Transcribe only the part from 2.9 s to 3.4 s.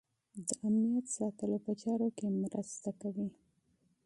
کوي.